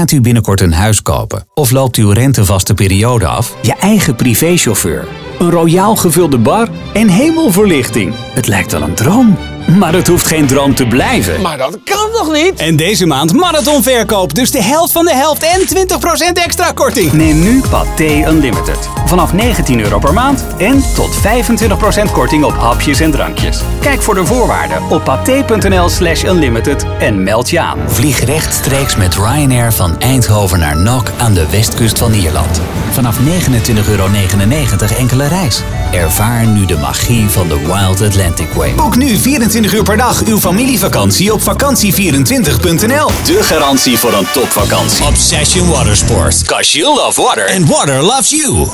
Gaat 0.00 0.10
u 0.10 0.20
binnenkort 0.20 0.60
een 0.60 0.72
huis 0.72 1.02
kopen? 1.02 1.46
Of 1.54 1.70
loopt 1.70 1.96
uw 1.96 2.10
rentevaste 2.10 2.74
periode 2.74 3.26
af? 3.26 3.54
Je 3.62 3.74
eigen 3.74 4.16
privéchauffeur, 4.16 5.08
een 5.38 5.50
royaal 5.50 5.96
gevulde 5.96 6.38
bar 6.38 6.68
en 6.92 7.08
hemelverlichting. 7.08 8.14
Het 8.32 8.46
lijkt 8.46 8.72
wel 8.72 8.82
een 8.82 8.94
droom. 8.94 9.38
Maar 9.78 9.94
het 9.94 10.08
hoeft 10.08 10.26
geen 10.26 10.46
droom 10.46 10.74
te 10.74 10.86
blijven. 10.86 11.40
Maar 11.40 11.58
dat 11.58 11.78
kan 11.84 12.08
toch 12.12 12.32
niet? 12.32 12.54
En 12.56 12.76
deze 12.76 13.06
maand 13.06 13.32
marathonverkoop, 13.32 14.34
dus 14.34 14.50
de 14.50 14.62
helft 14.62 14.92
van 14.92 15.04
de 15.04 15.14
helft 15.14 15.42
en 15.42 15.88
20% 16.30 16.32
extra 16.32 16.72
korting. 16.72 17.12
Neem 17.12 17.40
nu 17.40 17.60
Pathé 17.70 18.24
Unlimited. 18.28 18.99
Vanaf 19.10 19.32
19 19.32 19.80
euro 19.80 19.98
per 19.98 20.12
maand 20.12 20.44
en 20.58 20.82
tot 20.94 21.16
25% 21.16 22.12
korting 22.12 22.44
op 22.44 22.52
hapjes 22.52 23.00
en 23.00 23.10
drankjes. 23.10 23.60
Kijk 23.80 24.02
voor 24.02 24.14
de 24.14 24.26
voorwaarden 24.26 24.82
op 24.90 25.04
pathé.nl 25.04 25.88
slash 25.88 26.24
unlimited 26.24 26.86
en 26.98 27.22
meld 27.22 27.50
je 27.50 27.60
aan. 27.60 27.78
Vlieg 27.86 28.20
rechtstreeks 28.24 28.96
met 28.96 29.14
Ryanair 29.14 29.72
van 29.72 30.00
Eindhoven 30.00 30.58
naar 30.58 30.76
NOK 30.76 31.10
aan 31.18 31.34
de 31.34 31.50
westkust 31.50 31.98
van 31.98 32.12
Ierland. 32.12 32.60
Vanaf 32.90 33.18
29,99 33.18 33.88
euro 33.88 34.08
enkele 34.98 35.26
reis. 35.26 35.62
Ervaar 35.92 36.46
nu 36.46 36.64
de 36.64 36.76
magie 36.76 37.28
van 37.28 37.48
de 37.48 37.58
Wild 37.58 38.02
Atlantic 38.02 38.52
Way. 38.52 38.74
Boek 38.74 38.96
nu 38.96 39.16
24 39.16 39.74
uur 39.74 39.82
per 39.82 39.96
dag 39.96 40.24
uw 40.24 40.38
familievakantie 40.38 41.32
op 41.32 41.40
vakantie24.nl. 41.40 43.10
De 43.24 43.38
garantie 43.42 43.98
voor 43.98 44.12
een 44.12 44.26
topvakantie. 44.32 45.06
Obsession 45.06 45.68
Watersports. 45.68 46.42
Cause 46.42 46.78
you 46.78 46.94
love 46.94 47.22
water. 47.22 47.50
And 47.56 47.68
water 47.68 48.02
loves 48.02 48.30
you. 48.30 48.68